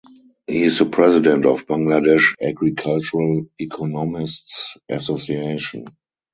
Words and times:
He 0.47 0.63
is 0.63 0.79
the 0.79 0.85
President 0.87 1.45
of 1.45 1.67
Bangladesh 1.67 2.33
Agricultural 2.41 3.45
Economists 3.59 4.75
Association. 4.89 5.85